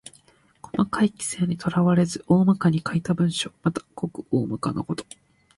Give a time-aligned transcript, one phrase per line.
[0.63, 3.51] 細かい規則にとらわれず大らかに書いた文章。
[3.61, 5.05] また、ごく大まかなこと。